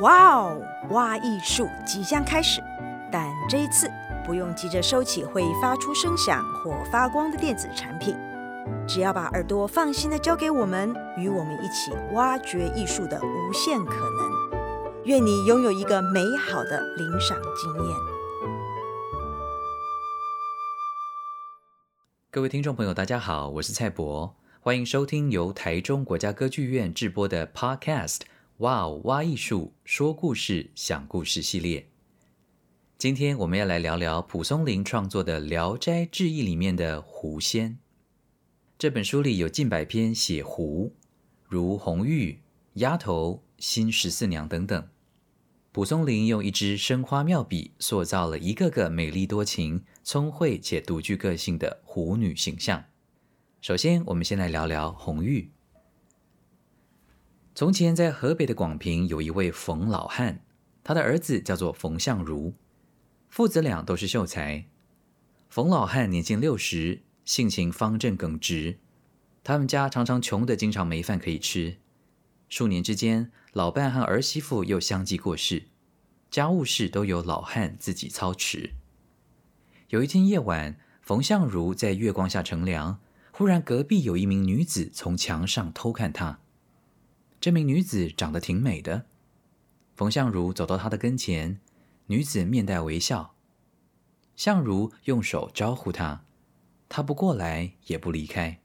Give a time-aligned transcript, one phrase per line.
[0.00, 2.62] 哇哦，挖艺术即将开始，
[3.12, 3.90] 但这一次
[4.24, 8.16] 不用急着收起会发出声响或发光的电子产品，
[8.88, 15.04] 只要把耳朵放心的交给我们，与我们一起挖掘艺术的无限可能。
[15.04, 17.96] 愿你拥有一个美好的聆赏经验。
[22.30, 28.20] 各位听众朋友，大家好，我是蔡博，欢迎收听由台中国家歌剧院制播的 Podcast。
[28.60, 29.00] 哇哦！
[29.04, 31.88] 挖艺术，说故事，想故事系列。
[32.98, 37.78] 今天我们要来聊聊蒲松龄创作的《聊斋志异》里面的狐仙。
[38.78, 40.92] 这本书里有近百篇写狐，
[41.48, 42.42] 如红玉、
[42.74, 44.88] 丫头、新十四娘等等。
[45.72, 52.84] 蒲松龄用一支生花妙笔，塑造了一个个美丽多情、聪慧且独具个性的狐女形象。
[53.62, 55.50] 首先，我们先来聊聊红玉。
[57.52, 60.40] 从前，在河北的广平，有一位冯老汉，
[60.84, 62.54] 他的儿子叫做冯相如，
[63.28, 64.64] 父子俩都是秀才。
[65.48, 68.78] 冯老汉年近六十，性情方正耿直，
[69.42, 71.78] 他们家常常穷得经常没饭可以吃。
[72.48, 75.64] 数年之间，老伴和儿媳妇又相继过世，
[76.30, 78.70] 家务事都由老汉自己操持。
[79.88, 83.00] 有一天夜晚，冯相如在月光下乘凉，
[83.32, 86.38] 忽然隔壁有一名女子从墙上偷看他。
[87.40, 89.06] 这名女子长得挺美的，
[89.94, 91.58] 冯相如走到她的跟前，
[92.08, 93.34] 女子面带微笑。
[94.36, 96.26] 相如用手招呼她，
[96.90, 98.60] 她不过来也不离开。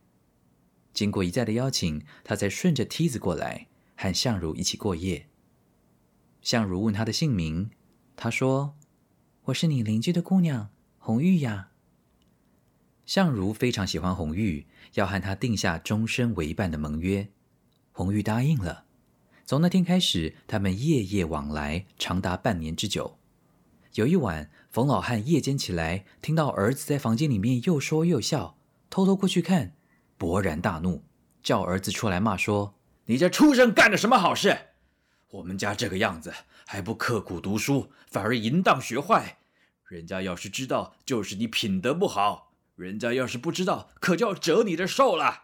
[0.93, 5.29] 经过一再的邀请，她才顺着梯子过来，和相如一起过夜。
[6.41, 7.69] 相如问她的姓名，
[8.17, 8.75] 她说
[9.45, 11.69] ：“我是你邻居的姑娘红玉呀。”
[13.05, 17.29] 相如非常喜欢红玉，要和她定下终身为伴的盟约。
[17.97, 18.83] 红玉答应了。
[19.45, 23.17] 从那天开始，他们夜夜往来，长达半年之久。
[23.93, 28.57] 有一晚，冯老汉夜间起来，听到儿子在房间里面又说又笑，
[28.89, 29.77] 偷偷过去看，
[30.19, 31.05] 勃然大怒，
[31.41, 32.75] 叫儿子出来骂说
[33.07, 34.57] ：“你这畜生干了什么好事？
[35.29, 36.33] 我们家这个样子，
[36.67, 39.37] 还不刻苦读书，反而淫荡学坏。
[39.87, 45.43] 人家要是知道，就是你品德不好；人家要是不知道，可就要折你的寿了。”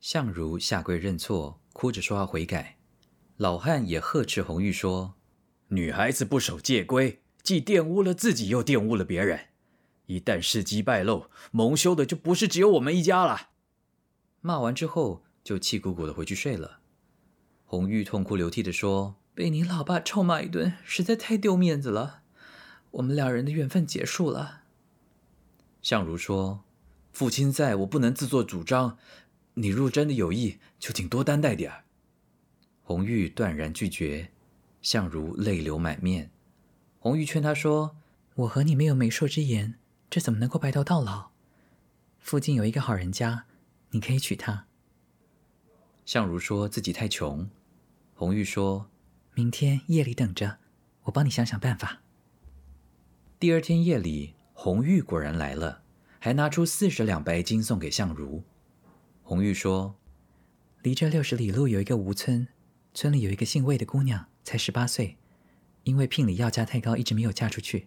[0.00, 2.78] 相如下跪认错，哭着说要悔改。
[3.36, 5.14] 老汉也呵斥红玉说
[5.68, 9.48] ：“女孩子不守戒规，既玷污了自己，又玷污了别人。
[10.06, 13.50] 一旦事迹败露，蒙羞的就不是只有我们一家了。”
[14.40, 16.80] 骂完之后，就气鼓鼓的回去睡了。
[17.64, 22.22] 红玉痛哭流涕的说：“被你老爸臭骂一顿，实在太丢面子了。
[22.92, 24.62] 我们两人的缘分结束了。”
[25.82, 26.64] 相如说
[27.12, 28.96] ：“父亲在，我不能自作主张。”
[29.60, 31.84] 你若真的有意，就请多担待点儿。
[32.82, 34.30] 红玉断然拒绝，
[34.80, 36.30] 相如泪流满面。
[36.98, 37.94] 红玉劝他说
[38.36, 39.74] ：“我和你没有媒妁之言，
[40.08, 41.28] 这怎么能够白头到老？
[42.20, 43.44] 附近有一个好人家，
[43.90, 44.64] 你可以娶她。”
[46.06, 47.46] 相如说自己太穷。
[48.14, 48.88] 红玉说
[49.34, 50.56] ：“明天夜里等着，
[51.02, 52.00] 我帮你想想办法。”
[53.38, 55.82] 第二天夜里，红玉果然来了，
[56.18, 58.42] 还拿出四十两白金送给相如。
[59.30, 59.94] 红玉说
[60.82, 62.48] ：“离这六十里路有一个吴村，
[62.92, 65.18] 村里有一个姓魏的姑娘，才十八岁，
[65.84, 67.86] 因为聘礼要价太高，一直没有嫁出去。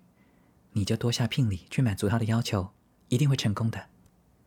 [0.72, 2.70] 你就多下聘礼去满足她的要求，
[3.09, 3.88] 一定会成功的。”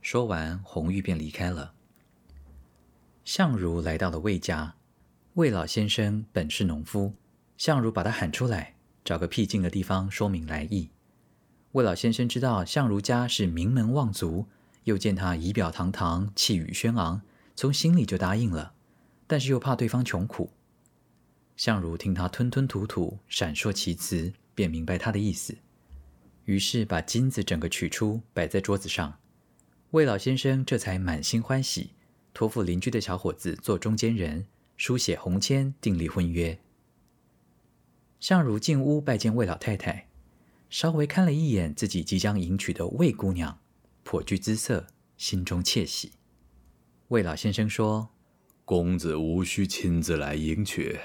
[0.01, 1.75] 说完，红玉便离开了。
[3.27, 4.77] 相如来到了魏家，
[5.35, 7.13] 魏老先生本是农夫，
[7.59, 8.75] 相如把他喊出来，
[9.05, 10.89] 找个僻静的地方说明来意。
[11.73, 14.47] 魏老先生知道相如家是名门望族。
[14.87, 17.21] 又见他仪表堂堂，气宇轩昂，
[17.57, 18.73] 从心里就答应了，
[19.27, 20.51] 但是又怕对方穷苦。
[21.57, 25.57] 相如听他吞吞吐吐、闪烁其词，便明白他的意思，
[26.45, 29.19] 于是把金子整个取出，摆在桌子上。
[29.91, 31.91] 魏老先生这才满心欢喜，
[32.33, 34.47] 托付邻居的小伙子做中间人，
[34.77, 36.57] 书写红签，订立婚约。
[38.21, 40.07] 相如进屋拜见魏老太太，
[40.71, 43.59] 稍微看了一眼自己即将迎娶的魏姑娘。
[44.07, 44.87] 颇具姿色，
[45.17, 46.13] 心中窃喜。
[47.09, 48.11] 魏老先生说
[48.65, 50.97] ：“公子无需亲自来迎娶，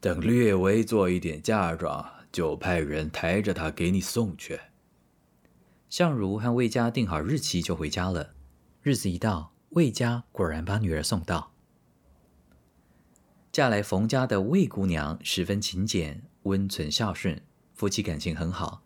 [0.00, 4.58] 等略微做一点嫁妆，就派人抬着他给你送去。”
[5.90, 8.32] 相如和魏家定好日期，就回家了。
[8.80, 11.52] 日子一到，魏家果然把女儿送到。
[13.52, 17.42] 嫁来冯家的魏姑娘十分勤俭、温存孝顺，
[17.74, 18.82] 夫妻感情很好。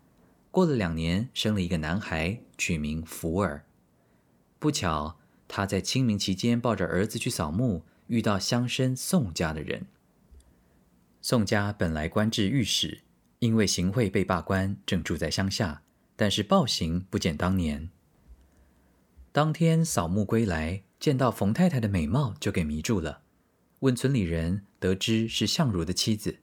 [0.51, 3.63] 过了两年，生了一个男孩，取名福尔。
[4.59, 9.85] 不巧，他在清明期间抱着儿子去扫墓，遇到乡绅宋家的人。
[11.21, 13.01] 宋家本来官至御史，
[13.39, 15.83] 因为行贿被罢官，正住在乡下，
[16.15, 17.89] 但是暴行不减当年。
[19.31, 23.21] 当天扫墓归来，见到冯太太的美貌，就给迷住了。
[23.81, 26.39] 问村里人，得知是相如的妻子。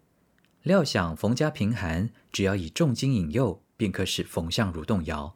[0.63, 5.35] 料想冯家贫寒，只要以重金引诱，便可使冯相如动摇。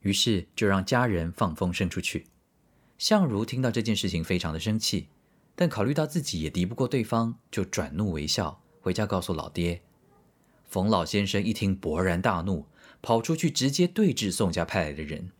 [0.00, 2.26] 于是就让家人放风声出去。
[2.96, 5.08] 相如听到这件事情，非常的生气，
[5.54, 8.62] 但考虑到自己也敌不过对方，就转怒为笑。
[8.80, 9.82] 回家告诉老爹，
[10.64, 12.66] 冯老先生一听勃然大怒，
[13.02, 15.32] 跑出去直接对峙宋家派来的人。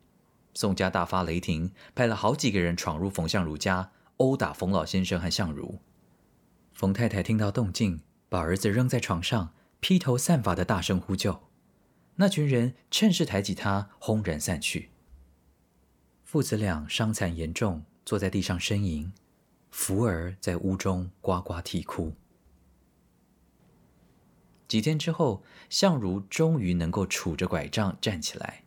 [0.52, 5.78] 宋家大发雷霆，派了好几个人闯入冯相如家，殴打冯老先生和相如。
[6.72, 11.45] 冯太太听到动静，把儿子扔在床上，披头散发的大声呼救。
[12.16, 14.90] 那群人趁势抬起他，轰然散去。
[16.24, 19.12] 父子俩伤残严重，坐在地上呻吟，
[19.70, 22.14] 福儿在屋中呱呱啼哭。
[24.66, 28.64] 几天之后，相如终于能够杵着拐杖站起来，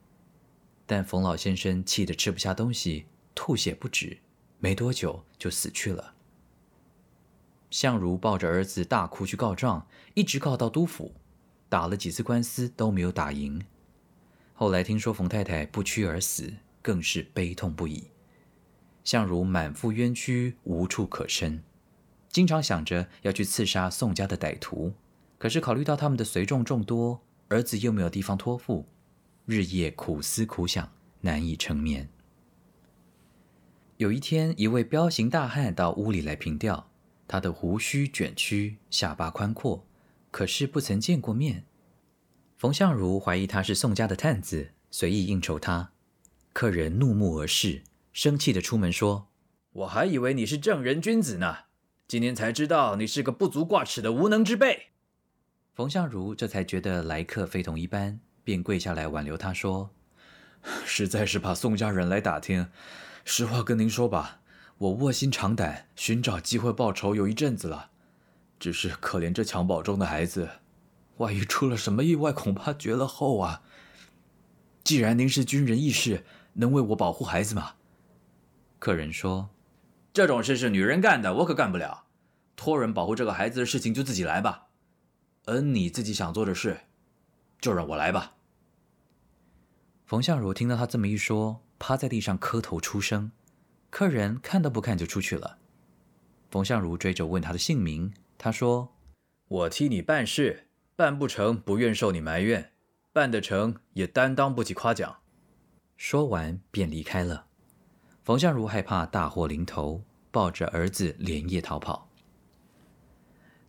[0.85, 4.19] 但冯老先生气得吃不下东西，吐血不止，
[4.59, 6.13] 没多久就死去了。
[7.69, 11.13] 相如抱着儿子大哭去告状，一直告到督府，
[11.69, 13.63] 打了几次官司都没有打赢。
[14.53, 16.51] 后来听说冯太太不屈而死，
[16.81, 18.05] 更是悲痛不已。
[19.05, 21.63] 相如满腹冤屈，无处可伸，
[22.29, 24.93] 经常想着要去刺杀宋家的歹徒。
[25.37, 28.85] 可是考虑到他们的随众众多，儿子又没有地方托付，
[29.45, 30.91] 日夜苦思苦想，
[31.21, 32.09] 难以成眠。
[33.95, 36.89] 有一天，一位彪形大汉到屋里来凭吊，
[37.27, 39.85] 他的胡须卷曲，下巴宽阔，
[40.31, 41.65] 可是不曾见过面。
[42.57, 45.91] 冯相如怀疑他是宋家的探子，随意应酬他。
[46.51, 49.29] 客人怒目而视，生气的出门说
[49.71, 51.57] ：“我还以为你是正人君子呢，
[52.07, 54.87] 今天才知道你是个不足挂齿的无能之辈。”
[55.73, 59.91] 冯相如这才觉得来客非同一般，便跪下来挽留他说
[60.85, 62.67] ：“实在是怕宋家人来打听，
[63.23, 64.41] 实话跟您说吧，
[64.79, 67.91] 我卧薪尝胆，寻找机会报仇有一阵子了。
[68.59, 70.49] 只是可怜这襁褓中的孩子，
[71.17, 73.63] 万一出了什么意外，恐怕绝了后啊。
[74.83, 77.75] 既然您是军人义士，能为我保护孩子吗？”
[78.79, 79.49] 客人说
[80.13, 82.05] ：“这种事是女人干的，我可干不了。
[82.55, 84.67] 托人保护这个孩子的事情，就自己来吧。”
[85.45, 86.81] 嗯，你自己想做的事，
[87.59, 88.33] 就让我来吧。
[90.05, 93.31] 冯相如听到他这么一说，趴在地上磕头出声。
[93.89, 95.57] 客人看都不看就出去了。
[96.51, 98.95] 冯相如追着问他的姓名，他说
[99.49, 102.71] ：“我替你办事，办不成不愿受你埋怨，
[103.11, 105.17] 办得成也担当不起夸奖。”
[105.97, 107.47] 说完便离开了。
[108.23, 112.09] 冯相如害怕大祸临头，抱着儿子连夜逃跑。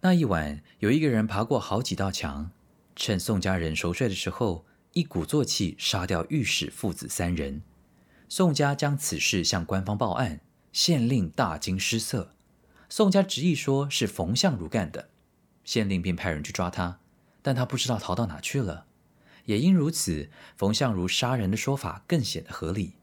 [0.02, 2.52] 那一晚，有一个人爬过好几道墙，
[2.94, 7.62] 趁宋家人熟睡的时候，一鼓作气杀掉御史父子三人。
[8.28, 10.40] 宋家将此事向官方报案，
[10.72, 12.36] 县令大惊失色。
[12.90, 15.10] 宋家执意说是冯相如干的，
[15.64, 16.98] 县令便派人去抓他，
[17.40, 18.86] 但他不知道逃到哪去了。
[19.44, 22.94] 也因如此，冯相如杀人的说法更显得合理。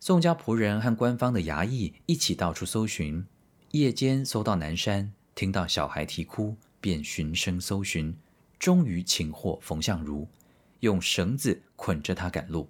[0.00, 3.24] 宋家仆人和官方的衙役一起到处搜寻，
[3.70, 5.12] 夜间搜到南山。
[5.36, 8.14] 听到小孩啼哭，便循声搜寻，
[8.58, 10.26] 终于擒获冯相如，
[10.80, 12.68] 用绳子捆着他赶路。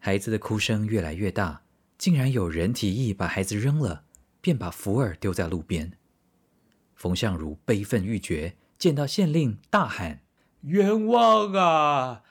[0.00, 1.62] 孩子的哭声越来越大，
[1.96, 4.02] 竟然有人提议把孩子扔了，
[4.40, 5.92] 便把福儿丢在路边。
[6.94, 10.20] 冯相如悲愤欲绝，见到县令大喊
[10.62, 12.22] ：“冤枉啊！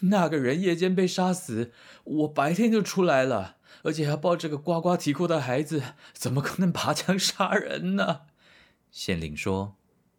[0.00, 1.72] 那个人夜间被杀死，
[2.04, 8.22] 我白天就出来了，而且还抱着个呱呱啼哭的孩子，怎么可能拔枪杀人呢？”
[8.90, 9.76] 县令说：“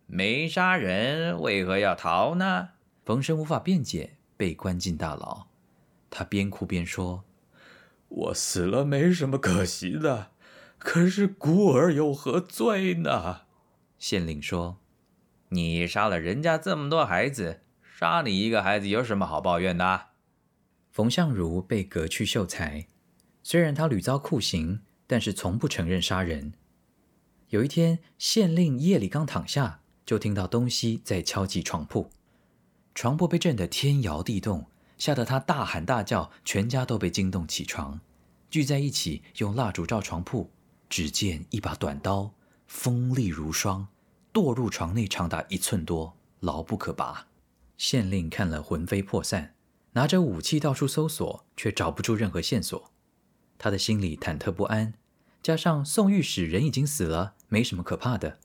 [0.07, 2.69] 没杀人，为何要逃呢？”
[3.05, 5.47] 冯生无法辩解，被关进大牢。
[6.09, 7.23] 他边哭边说
[8.07, 10.30] ：“我死了没什么可惜的，
[10.83, 13.41] 可是孤儿有何罪呢？”
[13.99, 14.79] 县令说
[15.49, 20.07] ：“你杀了人家这么多孩子，杀你一个孩子有什么好抱怨的？”
[20.89, 22.87] 冯相如被革去秀才，
[23.43, 26.53] 虽然他屡遭酷刑，但是从不承认杀人。
[27.49, 32.09] 有一天，县令夜里刚躺下，就听到东西在敲击床铺，
[32.95, 34.65] 床铺被震得天摇地动，
[34.97, 38.01] 吓得他大喊大叫，全家都被惊动起床，
[38.49, 40.49] 聚在一起用蜡烛照床铺。
[40.91, 42.33] 只见一把短刀，
[42.67, 43.87] 锋利如霜，
[44.33, 47.27] 堕入床内长达一寸多，牢不可拔。
[47.77, 49.55] 县令看了魂飞魄散，
[49.93, 52.91] 拿着武器到处搜索，却找不出任何线索，
[53.57, 54.93] 他的心里忐忑不安。
[55.41, 58.39] 加上宋御史人已经死了，没什么可怕的，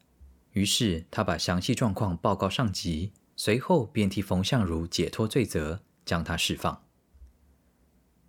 [0.53, 6.85] 于是他把详细状况报告上级，随后便替冯相如解脱罪责，将他释放。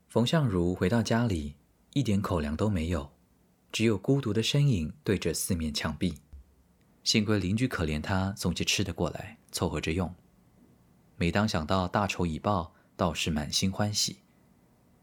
[0.09, 1.53] 冯相如回到家里，
[1.93, 3.11] 一点口粮都没有，
[3.71, 6.15] 只有孤独的身影对着四面墙壁。
[7.03, 10.13] 幸亏邻居可怜他，送些吃的过来，凑合着用。
[11.15, 14.17] 每当想到大仇已报，倒是满心欢喜；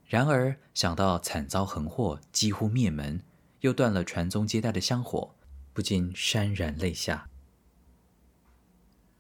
[0.07, 3.23] 然而想到惨遭横祸，几乎灭门，
[3.61, 5.35] 又断了传宗接代的香火。
[5.73, 7.29] 不禁潸然泪下。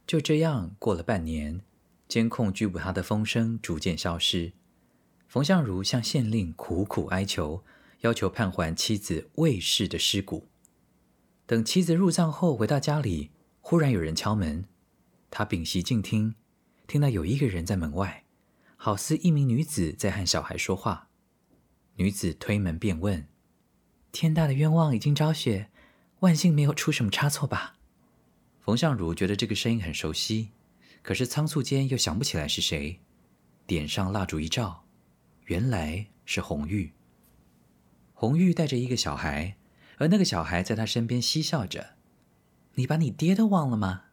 [0.06, 1.62] 就这样过了半年，
[2.06, 4.52] 监控拘捕他的风声逐渐消失。
[5.26, 7.64] 冯相如向县令苦苦哀求，
[8.04, 10.46] 要求判还妻子魏氏的尸骨。
[11.46, 13.30] 等妻子入葬后，回到家里，
[13.62, 14.66] 忽然有人敲门。
[15.30, 16.34] 他屏息静听，
[16.86, 18.24] 听到有一个人在门外，
[18.76, 21.08] 好似一名女子在和小孩说话。
[21.96, 23.26] 女子推门便问
[24.12, 25.70] ：“天大的冤枉已经昭雪。”
[26.20, 27.76] 万幸没有出什么差错吧？
[28.60, 30.50] 冯相如觉得这个声音很熟悉，
[31.02, 33.00] 可是仓促间又想不起来是谁。
[33.66, 34.84] 点上蜡烛一照，
[35.46, 36.92] 原来是红玉。
[38.24, 39.58] 红玉带着一个小孩，
[39.98, 41.90] 而那个小孩在他身边嬉笑着。
[42.76, 44.04] 你把你爹都忘了吗？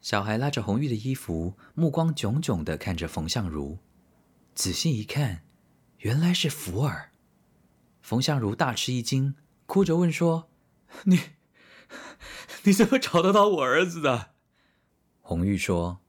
[0.00, 3.78] 小孩拉着红玉的衣服，目光炯炯的看着冯相如。
[4.56, 5.44] 仔细一看，
[5.98, 7.12] 原来是福儿。
[8.02, 10.50] 冯相如大吃一惊，哭着问说。
[11.04, 11.20] 你，
[12.64, 14.30] 你怎么找得到我儿子的？
[15.20, 16.00] 红玉说：“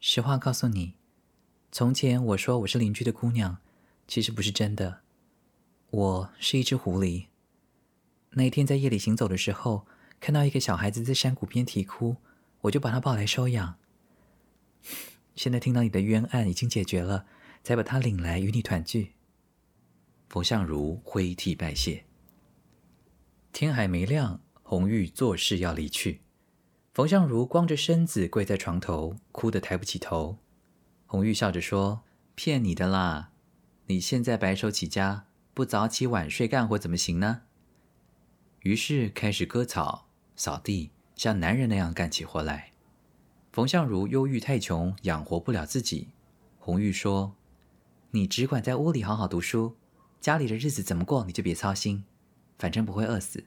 [0.00, 0.96] 实话告诉你，
[1.70, 3.58] 从前我说我是邻居的姑娘，
[4.08, 5.02] 其实不是真的。
[5.96, 7.28] 我是一只狐狸。
[8.32, 9.86] 那一天在夜里行走的时候，
[10.20, 12.16] 看到一个小孩子在山谷边啼哭，
[12.60, 13.78] 我就把他抱来收养。
[15.34, 17.24] 现在听到你的冤案已经解决了，
[17.62, 19.14] 才把他领来与你团聚。”
[20.28, 22.04] 冯相如挥涕拜谢。
[23.54, 26.20] 天还没亮，红玉作势要离去。
[26.92, 30.36] 冯相如光着身子跪在床头，哭得抬不起头。
[31.06, 32.02] 红玉笑着说
[32.36, 33.30] ：“骗你的啦！
[33.86, 35.24] 你现在白手起家，
[35.56, 37.44] 不早起晚睡干活怎么行呢？”
[38.60, 42.72] 于是开始割草、扫地，像男人那样干起活来。
[43.52, 46.08] 冯相如忧郁太穷，养活不了自己。
[46.58, 47.34] 红玉说
[48.12, 49.78] ：“你只管在屋里好好读书，
[50.20, 52.04] 家里的日子怎么过你就别操心。”
[52.58, 53.44] 反正不会饿死。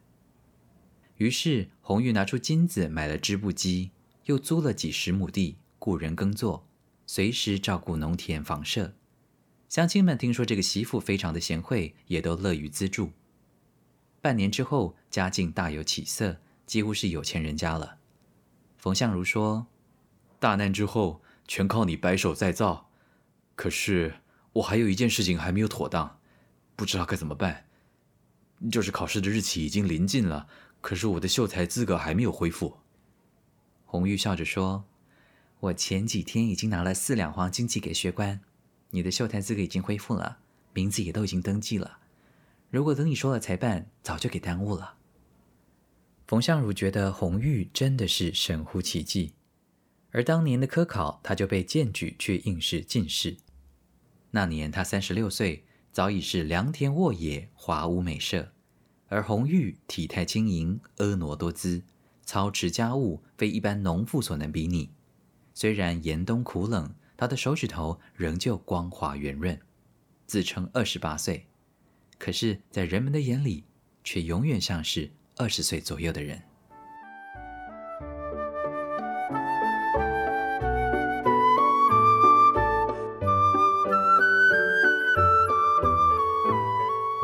[1.18, 3.92] 于是红玉拿出金子买了织布机，
[4.26, 6.66] 又租了几十亩地，雇人耕作，
[7.06, 8.96] 随时照顾农田房舍。
[9.70, 13.12] 乡亲们听说这个媳妇非常的贤惠，也都乐于资助。
[14.20, 18.00] 半年之后，家境大有起色，几乎是有钱人家了。
[18.80, 19.68] 冯相如说
[20.40, 22.90] ：“大难之后，全靠你白手再造。
[23.56, 24.16] 可是
[24.54, 26.20] 我还有一件事情还没有妥当，
[26.76, 27.68] 不知道该怎么办。”
[28.72, 30.48] 就是考试的日期已经临近了，
[30.82, 32.80] 可是我的秀才资格还没有恢复。
[33.86, 34.86] 红玉笑着说
[35.62, 38.42] ：“我前几天已经拿了四两黄金寄给学官，
[38.92, 40.40] 你的秀才资格已经恢复了，
[40.74, 42.00] 名字也都已经登记了。
[42.70, 44.96] 如果等你说了才办，早就给耽误了。”
[46.28, 49.34] 冯相如觉得红玉真的是神乎其技，
[50.12, 53.38] 而当年的科考，他就被荐举去应试进士。
[54.32, 55.64] 那年他三十六岁。
[55.92, 58.52] 早已是良田沃野，华屋美舍，
[59.08, 61.82] 而红玉体态轻盈，婀娜多姿，
[62.24, 64.92] 操持家务非一般农妇所能比拟。
[65.56, 69.60] 虽然严冬苦冷，他的手指头仍旧光滑圆润，
[70.26, 71.46] 自称二十八岁，
[72.18, 73.66] 可是，在人们的眼里，
[74.06, 76.42] 却永远像是二十岁左右的人。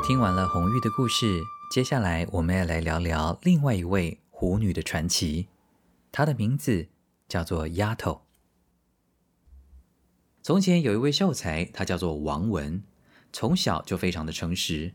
[0.06, 5.48] 听完了红玉的故事，接下来我们要来聊聊另外一位狐女的传奇。
[6.12, 6.90] 她的名字
[7.30, 8.25] 叫做丫头。
[10.46, 12.84] 从前有一位秀才，他叫做王文，
[13.34, 14.94] 从小就非常的诚实。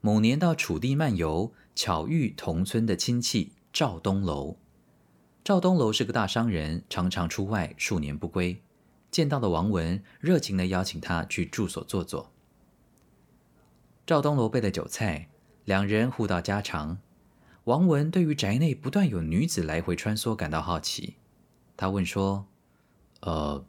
[0.00, 4.56] 某年到楚地漫游，巧遇同村的亲戚赵东楼。
[5.44, 8.60] 赵东楼是个大商人，常常出外，数年不归。
[9.12, 12.32] 见到的王文，热情的邀请他去住所坐坐。
[14.04, 15.28] 赵东楼备了酒菜，
[15.66, 16.98] 两人互道家常。
[17.62, 21.14] 王文对于宅内不断有女子来回穿梭感到好奇，
[21.76, 22.46] 他问说
[23.22, 23.64] ：“呃，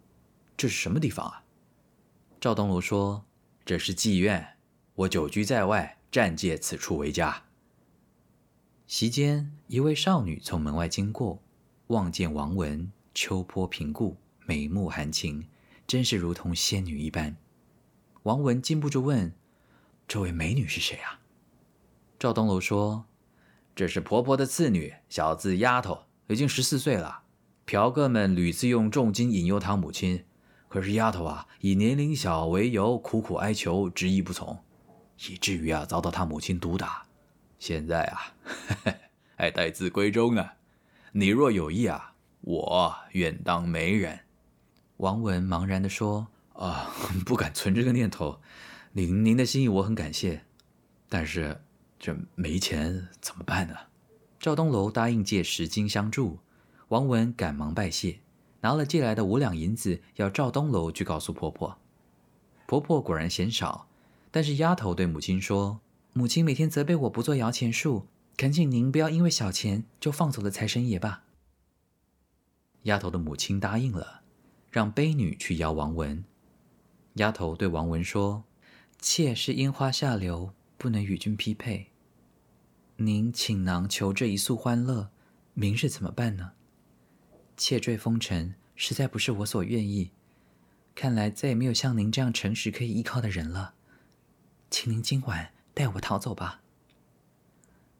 [0.55, 1.43] 这是什么地方啊？”
[2.39, 3.25] 赵东楼说
[3.65, 4.57] ：“这是妓院，
[4.95, 7.43] 我久居在外，暂借此处为家。”
[8.87, 11.41] 席间，一位少女从门外经过，
[11.87, 15.47] 望见王文秋波平顾，眉目含情，
[15.87, 17.37] 真是如同仙女一般。
[18.23, 19.33] 王文禁不住问。
[20.07, 21.21] 这位美女是谁啊？
[22.19, 23.05] 赵东楼说
[23.73, 27.21] ：“这是婆婆的次女，小字丫头，已经十四岁了。
[27.65, 30.25] 嫖客们屡次用重金引诱她母亲，
[30.71, 34.57] 可是丫头啊，以年龄小为由，苦苦哀求，执意不从，
[35.27, 37.05] 以至于啊，遭到他母亲毒打。
[37.59, 38.95] 现在啊，呵 呵
[39.35, 40.51] 还待字闺中呢。
[41.11, 44.17] 你若有意啊，我愿当媒人。
[44.95, 46.25] 王文茫然地说
[46.55, 46.89] ：“啊，
[47.25, 48.39] 不敢存这个念头。
[48.93, 50.41] 您您的心意我很感谢，
[51.09, 51.61] 但是
[51.99, 53.75] 这没钱怎么办呢？”
[54.39, 56.39] 赵东楼答应借十金相助。
[56.87, 58.21] 王文赶忙拜谢，
[58.61, 61.77] 拿了借来的五两银子，要赵东楼去告诉婆婆。
[62.65, 63.87] 婆婆果然嫌少，
[64.31, 65.81] 但是丫头对母亲说
[66.13, 71.23] ：“母亲每天责备我不做摇钱树，恳请您不要因为小钱就放走了财神爷吧。”
[72.83, 74.21] 丫头的母亲答应了，
[74.69, 76.23] 让婢女去邀王文。
[77.15, 78.43] 丫头对王文说
[79.01, 81.87] ：“妾是樱花下流，不能与君匹配。
[82.95, 85.09] 您请囊求这一宿欢乐，
[85.53, 86.53] 明日怎么办呢？”
[87.61, 90.09] 窃坠风尘，实在不是我所愿意。
[90.95, 93.75] 看来再也没有像您这样诚实可以依靠的人了，
[94.71, 96.61] 请您今晚带我逃走吧。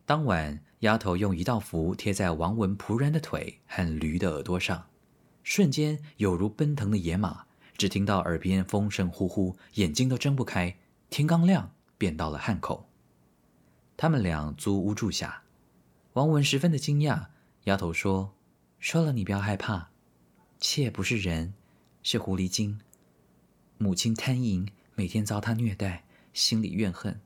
[0.03, 4.87] 当晚，丫头用一道符贴在王文仆人的腿和驴的耳朵上，
[5.43, 7.45] 瞬间有如奔腾的野马，
[7.77, 10.75] 只听到耳边风声呼呼，眼睛都睁不开。
[11.11, 12.89] 天刚亮，便到了汉口。
[13.95, 15.43] 他们俩租屋住下，
[16.13, 17.27] 王文十分的惊讶。
[17.65, 18.33] 丫头说。
[18.81, 19.91] 说了，你不要害怕，
[20.59, 21.53] 妾不是人，
[22.01, 22.81] 是狐狸精。
[23.77, 27.21] 母亲贪淫，每天遭他虐待，心里怨恨。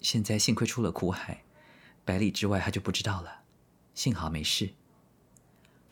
[0.00, 1.42] 现在幸亏出了苦海，
[2.04, 3.42] 百里之外他就不知道了。
[3.94, 4.74] 幸好没事。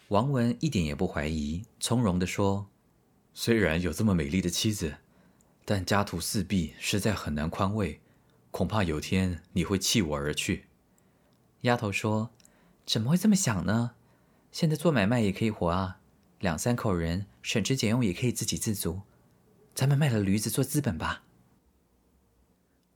[0.08, 2.68] 王文一点也不怀疑，从容地说
[3.34, 4.98] ：“虽然有这么美丽的妻子，
[5.64, 8.00] 但家徒四壁，实在很难宽慰。
[8.52, 10.66] 恐怕有天你会弃我而去。”
[11.62, 12.30] 丫头说
[12.86, 13.96] ：“怎么会这么想呢？”
[14.52, 16.00] 现在做买卖也可以活啊，
[16.40, 19.02] 两三口人省吃俭用也可以自给自足。
[19.74, 21.22] 咱们卖了驴子做资本吧。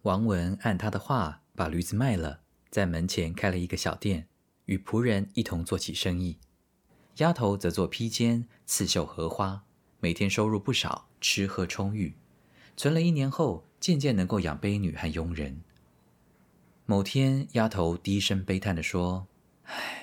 [0.02, 4.26] 王文按他的话把驴子卖了，在门前开了一个小店，
[4.66, 6.38] 与仆人一同做起生意。
[7.18, 9.64] 丫头则做披肩、刺绣荷花，
[10.00, 12.14] 每天收入不少，吃喝充裕。
[12.76, 15.62] 存了一年后，渐渐能够养婢女和佣人。
[16.84, 19.28] 某天，丫头低声悲叹地说
[19.64, 20.00] ：“唉。”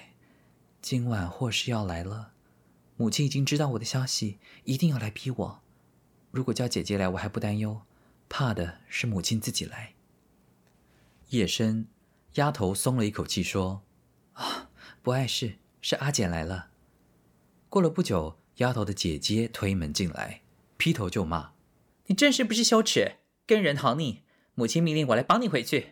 [0.81, 2.33] 今晚祸事要来了，
[2.97, 5.61] 母亲已经知道我的消息，一定要来逼我。
[6.31, 7.83] 如果叫姐姐来，我还不担忧，
[8.27, 9.93] 怕的是母亲自己来。
[11.29, 11.87] 夜深，
[12.33, 13.83] 丫头松了一口气，说
[14.33, 14.71] ：“啊，
[15.03, 16.71] 不碍事，是阿简来了。”
[17.69, 20.41] 过了不久，丫头的姐姐推门进来，
[20.77, 21.53] 劈头就骂
[22.07, 24.21] ：“你真是不知羞耻，跟人逃匿！
[24.55, 25.91] 母亲命令我来绑你回去。”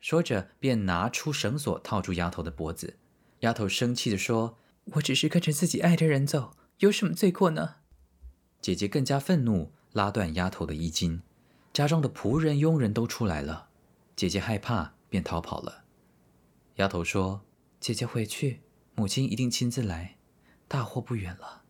[0.00, 2.96] 说着，便拿出绳索套住丫头的脖子。
[3.44, 4.56] 丫头生气地说
[4.96, 7.76] ：“我只是跟着自己爱的人走，有什么罪过呢？”
[8.62, 11.20] 姐姐更加愤怒，拉断丫头的衣襟。
[11.74, 13.68] 家中的仆人、佣人都出来了，
[14.16, 15.84] 姐姐害怕，便逃跑了。
[16.76, 17.42] 丫头说
[17.78, 18.60] ：“姐姐回去，
[18.94, 20.16] 母亲一定亲自来，
[20.66, 21.64] 大祸不远了，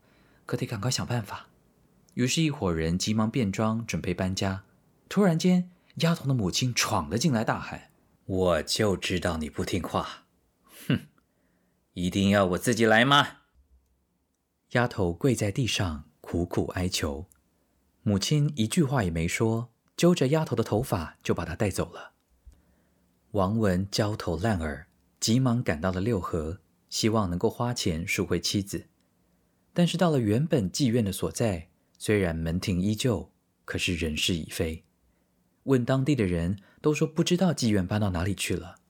[0.47, 1.49] 可得赶快想办法。”
[2.15, 4.63] 于是，一伙人急忙变装，准备搬家。
[5.09, 7.91] 突然间，丫头的母亲闯了进来，大喊
[8.27, 10.21] ：“我就知道你不听话！”
[11.95, 13.43] 一定要我自己来吗？
[14.71, 17.29] 丫头跪在地上苦苦哀求，
[18.03, 22.15] 母亲一句话也没说，揪着丫头的头发就把她带走了。
[23.31, 24.87] 王文焦头烂额，
[25.21, 26.59] 急忙赶到了六合，
[26.91, 28.89] 希望能够花钱赎回妻子。
[29.73, 33.31] 但是到了原本妓院的所在，虽然门庭依旧，
[33.65, 34.85] 可是人事已非。
[35.63, 38.81] 问当地的人都说不知道妓院搬到哪里去了。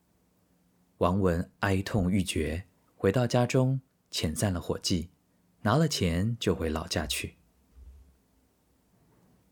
[0.98, 2.64] 王文哀痛欲绝。
[3.04, 5.10] 回到家中，遣散了伙计，
[5.60, 7.36] 拿了钱就回老家去。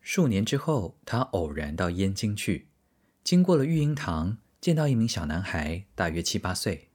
[0.00, 2.68] 数年之后，他偶然到燕京去，
[3.22, 6.88] 经过了育婴堂，见到一名小男孩，大约七八岁。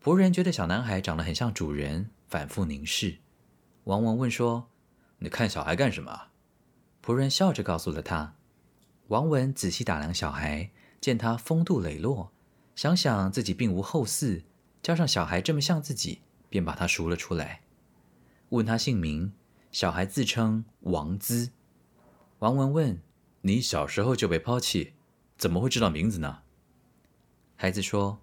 [0.00, 3.18] 仆人觉得小男孩长得很像主人，反复凝视。
[3.82, 4.70] 王文问说
[5.18, 6.28] ：“你看小孩干什么？”
[7.04, 8.36] 仆人笑着告诉了他。
[9.08, 12.30] 王文仔细打量小孩，见他风度磊落，
[12.76, 14.44] 想想自己并无后嗣。
[14.82, 17.60] 加上小孩这么像自己，便把他赎了出来。
[18.50, 19.32] 问他姓名，
[19.70, 21.50] 小孩自称王资。
[22.38, 23.02] 王文问
[23.42, 24.94] ：“你小时候就被抛弃，
[25.36, 26.42] 怎么会知道名字呢？”
[27.56, 28.18] 孩子说：“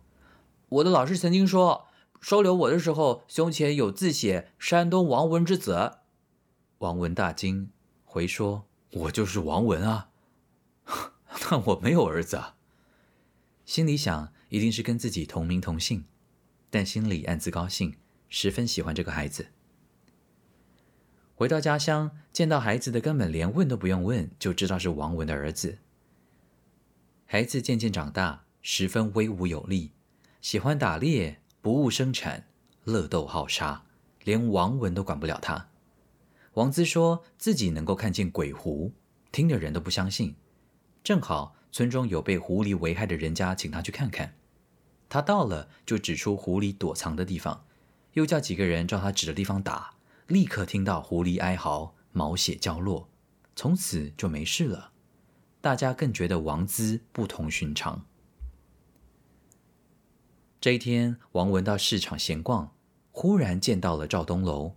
[0.70, 1.88] 我的老师曾经说，
[2.20, 5.98] 收留我的时候，胸前有字写‘山东王文之子’。”
[6.80, 7.70] 王文大惊，
[8.04, 10.10] 回说：“我就是王文啊，
[11.41, 12.56] 但我没有儿子啊。”
[13.65, 14.34] 心里想。
[14.50, 16.06] 一定是跟自己同名同姓，
[16.69, 17.95] 但心里暗自高兴，
[18.30, 19.47] 十分喜欢这个孩子。
[21.36, 25.77] 回到家乡，见到孩子的根本连问都不用问，就知道是王文的儿子。
[27.25, 29.91] 孩子渐渐长大，十分威武有力，
[30.41, 32.47] 喜欢打猎，不务生产，
[32.86, 33.84] 乐斗好杀，
[34.23, 35.69] 连王文都管不了他。
[36.53, 38.91] 王兹说自己能够看见鬼狐，
[39.32, 40.36] 听的人都不相信。
[41.03, 44.34] 正好村中有被狐狸危害的人家，请他去看看。
[45.10, 47.65] 他到了，就指出狐狸躲藏的地方，
[48.13, 49.93] 又叫几个人照他指的地方打，
[50.28, 53.08] 立刻听到狐狸哀嚎，毛血交落，
[53.56, 54.91] 从此就没事了。
[55.62, 58.06] 大家更觉得王姿不同寻常。
[60.60, 62.72] 这一天，王文到市场闲逛，
[63.12, 64.74] 忽然见到了赵东楼，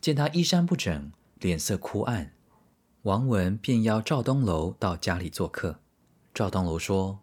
[0.00, 2.32] 见他衣衫不整，脸色枯暗，
[3.02, 5.80] 王文便邀赵东楼到家里做客。
[6.32, 7.20] 赵东楼说：“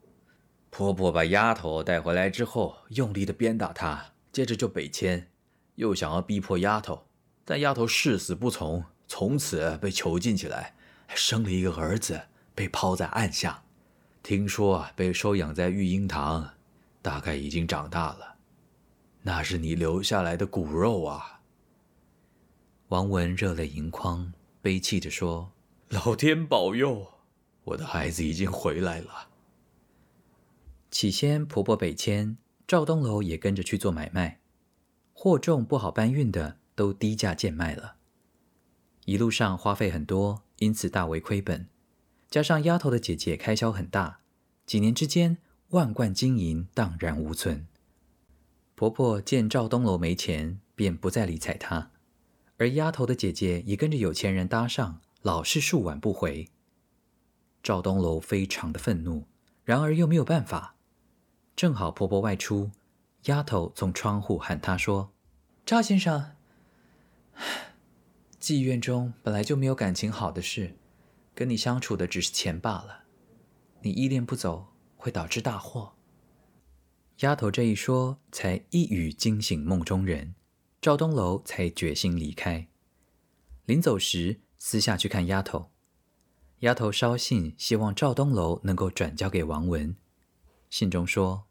[0.72, 5.30] 婆婆把丫头带回来之后，用力的鞭打她，接着就北迁，
[5.76, 7.06] 又想要逼迫丫头，
[7.46, 10.74] 但丫头誓死不从，从此被囚禁起来，
[11.10, 12.20] 生了一个儿子。”
[12.54, 13.64] 被抛在岸下，
[14.22, 16.52] 听说被收养在育婴堂，
[17.02, 18.36] 大概已经长大了。
[19.22, 21.40] 那是你留下来的骨肉啊！
[22.90, 25.54] 王文热泪盈眶，悲泣着说
[25.90, 27.08] ：“老天保佑，
[27.64, 29.30] 我的孩子已经回来了。”
[30.92, 34.42] 起先婆婆北迁，赵东楼也跟着去做买卖，
[35.14, 37.96] 货重不好搬运的都低价贱卖了。
[39.06, 41.68] 一路上花费很多，因此大为亏本。
[42.30, 44.20] 加上丫头的姐姐开销很大，
[44.66, 45.38] 几年之间
[45.70, 47.66] 万贯金银荡然无存。
[48.76, 51.92] 婆婆见赵东楼没钱，便不再理睬她，
[52.58, 56.50] 而丫头的姐姐也跟着有钱人搭上，老是数晚不回。
[57.64, 59.26] 赵东楼非常的愤怒，
[59.64, 60.76] 然而又没有办法。
[61.62, 62.72] 正好婆婆外出，
[63.26, 65.14] 丫头从窗户喊她说
[65.64, 66.32] ：“赵先生，
[68.42, 70.76] 妓院中本来就没有感情好的事。”
[71.36, 73.04] 跟你相处的只是钱罢了，
[73.82, 75.94] 你依恋不走，会导致大祸。
[77.18, 80.34] 丫头这一说，才一语惊醒梦中人，
[80.82, 82.68] 赵东楼才决心离开。
[83.66, 85.70] 临走时，私下去看丫头，
[86.62, 89.96] 丫头捎信希望赵东楼能够转交给王文。
[90.72, 91.46] 信中说：“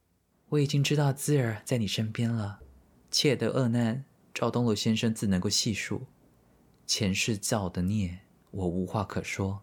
[0.51, 2.59] 我已经知道滋儿在你身边了，
[3.09, 6.07] 妾的恶难，赵东楼先生自能够细数，
[6.89, 8.19] 前世造的孽，
[8.51, 9.63] 我无话可说。”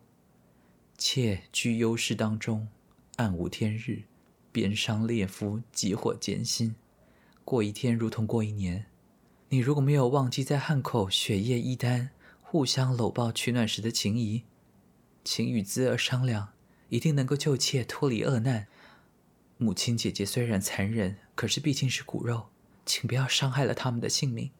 [0.97, 2.69] 妾居幽室当中，
[3.17, 4.04] 暗无天日，
[4.54, 6.73] 鞭伤烈夫，急火艰辛，
[7.43, 8.86] 过一天如同过一年。
[9.50, 14.43] 你如果没有忘记在汉口雪夜衣单，互相搂抱取暖时的情谊，
[15.26, 16.54] 请与姿儿商量，
[16.88, 18.67] 一定能够救妾脱离厄难。
[19.58, 22.50] 母亲姐姐虽然残忍，可是毕竟是骨肉，
[22.86, 24.52] 请不要伤害了他们的性命。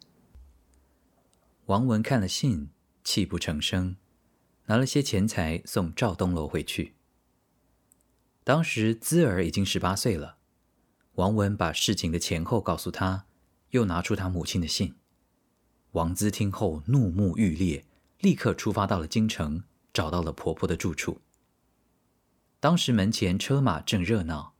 [1.66, 2.70] 王文看了信，
[3.04, 3.96] 泣不成声。
[4.70, 6.94] 拿了些钱财送赵东楼回去。
[8.44, 10.38] 当时姿儿已经十八岁了，
[11.14, 13.26] 王文把事情的前后告诉他，
[13.70, 14.96] 又拿出他母亲的信。
[15.92, 17.86] 王姿听后怒目欲裂，
[18.20, 21.22] 立刻出发到了京城，找到了婆婆的住处。
[22.60, 24.54] 当时门前车马正热闹，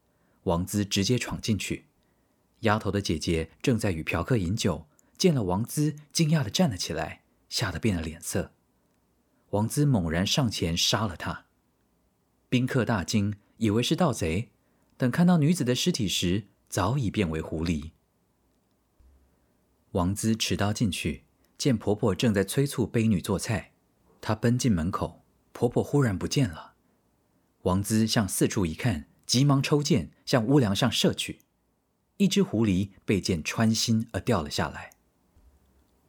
[0.48, 1.88] 王兹直接闯进去。
[2.62, 8.54] 丫头的姐姐正在与嫖客饮酒，见了王兹，惊讶地站了起来，吓得变了脸色。
[9.50, 11.46] 王兹猛然上前杀了他，
[12.50, 14.50] 宾客大惊，以为是盗贼。
[14.96, 17.92] 等看到女子的尸体时，早已变为狐狸。
[19.92, 21.26] 王兹持刀进去，
[21.58, 23.74] 见婆婆正在催促婢女做菜，
[24.22, 26.74] 她奔进门口，婆婆忽然不见了。
[27.64, 31.42] 王兹向四处一看，急忙抽剑向屋梁上射去，
[32.16, 34.94] 一只狐狸被箭穿心而掉了下来。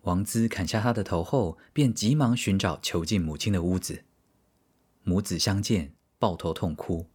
[0.03, 4.05] 王子砍下他的头后，便急忙寻找囚禁母亲的屋子。
[5.03, 7.09] 母子相见，抱头痛哭。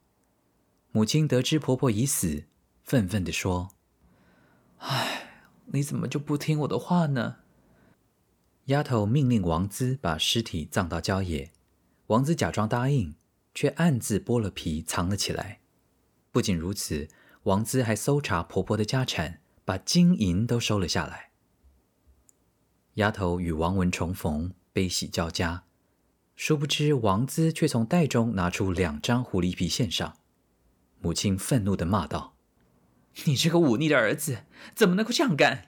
[0.92, 2.44] 母亲得知婆婆已死，
[2.84, 3.70] 愤愤地说
[4.80, 7.38] ：“唉，你怎么就不听我的话呢？”
[8.68, 11.52] 丫头命令王子把尸体葬到郊野。
[12.08, 13.16] 王子假装答应，
[13.56, 15.62] 却暗自剥了皮藏了起来。
[16.34, 17.08] 不仅如此，
[17.44, 21.30] 王兹还搜查婆婆的家产，把金银都收了下来。
[22.96, 25.64] 丫头与王文重逢，悲喜交加。
[26.36, 30.18] 殊不知，王兹却从袋中拿出两张狐狸皮献上。
[31.00, 32.36] 母亲愤怒地骂道
[33.26, 35.68] ：“你这个忤逆的儿子，怎么能够这样干？”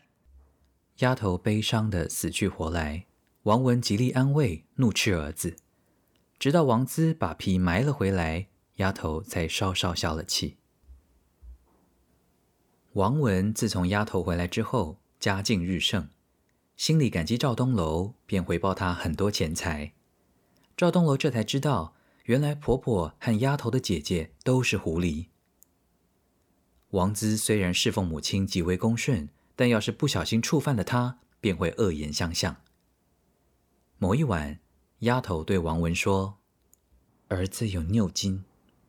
[1.00, 3.06] 丫头悲伤的死去活来。
[3.44, 5.58] 王文极力安慰，怒斥儿子。
[6.40, 10.58] 直到王兹把皮埋了回来，丫头才稍稍消了气。
[12.94, 16.10] 王文自从丫头回来之后，家境日盛，
[16.78, 19.94] 心里感激赵东楼，便回报他很多钱财。
[20.78, 25.28] 赵东楼这才知道，原来婆婆和丫头的姐姐都是狐狸。
[26.92, 32.58] 王姿虽然侍奉母亲极为恭顺，但要是不小心触犯了她，便会恶言相向。
[33.98, 34.60] 某一晚，
[35.00, 36.38] 丫头对王文说
[37.28, 38.46] ：“儿子有拗筋，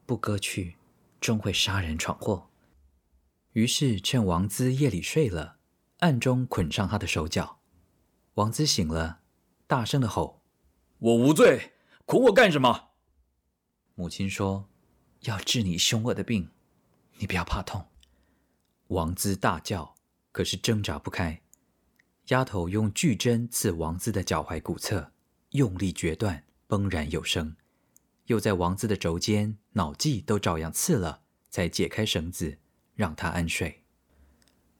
[0.07, 0.77] 不割去，
[1.21, 2.49] 终会杀人闯祸。”
[3.53, 5.57] 于是趁王兹夜里睡了，
[5.99, 7.59] 暗中捆上他的手脚。
[8.35, 9.21] 王兹醒了，
[9.67, 10.43] 大声的吼
[10.99, 11.73] ：“我无罪！”
[12.05, 12.91] 捆我干什么？
[13.95, 14.69] 母亲说
[15.25, 16.51] ：“要治你凶恶的病，
[17.19, 17.87] 你不要怕痛。”
[18.89, 19.97] 王兹大叫，
[20.31, 21.41] 可是挣扎不开。
[22.27, 25.13] 丫头用巨针刺王兹的脚踝骨侧，
[25.51, 27.57] 用力决断，崩然有声。
[28.27, 32.59] 又在王兹的肘间、脑际都照样刺了，才解开绳子，
[32.95, 33.83] 让他安睡。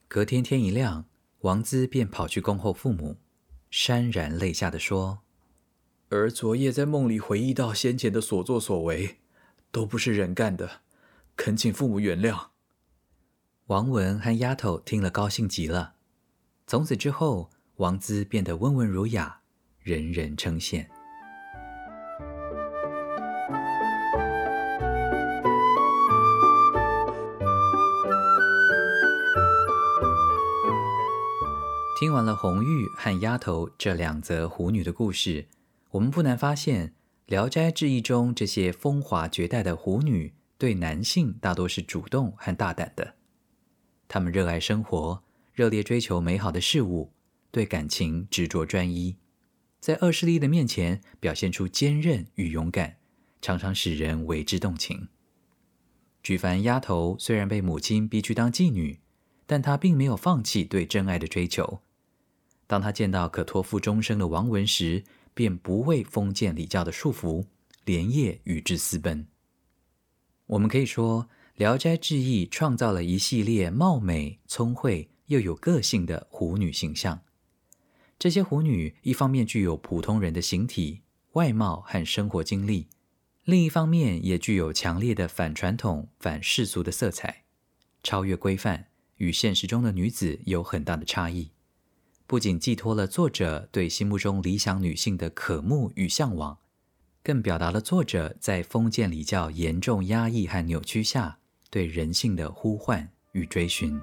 [0.09, 1.07] 隔天天一亮，
[1.41, 3.17] 王兹便跑去恭候父母，
[3.71, 5.21] 潸然泪下的说。
[6.09, 9.19] 而昨夜在梦里回忆到先前的所作所为，
[9.73, 10.83] 都不是人干的，
[11.37, 12.49] 恳请父母原谅。
[13.67, 15.95] 王文和丫头听了高兴极了。
[16.67, 19.41] 从此之后，王兹变得温文儒雅，
[19.81, 20.87] 人人称羡。
[32.07, 35.49] 听完了红玉和丫头这两则狐女的故事。
[35.91, 36.91] 我们不难发现，
[37.27, 43.17] 《聊斋志异》中这些风华绝代的狐女，对男性大多是主动和大胆的。
[44.07, 47.11] 她们热爱生活，热烈追求美好的事物，
[47.51, 49.17] 对感情执着专一，
[49.81, 52.99] 在恶势力的面前表现出坚韧与勇敢，
[53.43, 55.09] 常常使人为之动情。
[56.23, 59.01] 举凡丫头虽然被母亲逼去当妓女，
[59.45, 61.81] 但她并没有放弃对真爱的追求。
[62.67, 67.45] 当他见到可托付终生的王文时，便不为封建礼教的束缚，
[67.85, 69.27] 连夜与之私奔。
[70.47, 71.25] 我们可以说，
[71.57, 77.21] 《聊斋志异》创造了一系列貌美、聪慧又有个性的狐女形象。
[78.19, 81.03] 这些狐女一方面具有普通人的形体、
[81.33, 82.89] 外貌和生活经历，
[83.45, 87.45] 另一方面也具有强烈的反传统、反世俗的色彩，
[88.03, 91.51] 超越规范，与现实中的女子有很大的差异。
[92.29, 96.59] 不仅寄托了作者对心目中理想女性的渴慕与向往，
[97.23, 101.39] 更表达了作者在封建礼教严重压抑和扭曲下
[101.71, 103.97] 对人性的呼唤与追寻。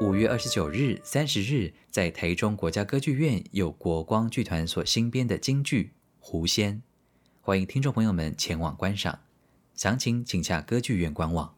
[0.00, 5.84] 五月二十九日、三十日，在台中国家歌剧院有国光剧团所新编的京剧
[6.18, 6.76] 《狐仙》，
[7.42, 9.18] 欢迎听众朋友们前往观赏。
[9.78, 11.57] 详情请下歌剧院官网。